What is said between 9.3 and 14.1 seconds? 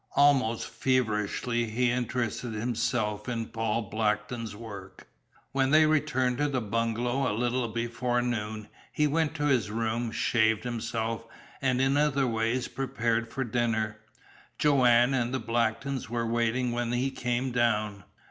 to his room, shaved himself, and in other ways prepared for dinner.